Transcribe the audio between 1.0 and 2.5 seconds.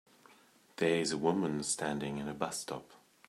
a woman standing in a